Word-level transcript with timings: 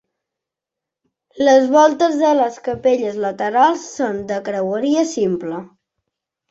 Les 1.49 1.67
voltes 1.75 2.17
de 2.23 2.33
les 2.41 2.59
capelles 2.69 3.23
laterals 3.27 3.87
són 4.01 4.21
de 4.35 4.43
creueria 4.51 5.07
simple. 5.17 5.67